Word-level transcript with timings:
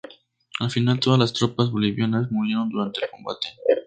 Al 0.59 0.71
final, 0.71 0.99
todas 0.99 1.19
las 1.19 1.31
tropas 1.31 1.69
bolivianas 1.69 2.31
murieron 2.31 2.69
durante 2.69 3.05
el 3.05 3.11
combate. 3.11 3.49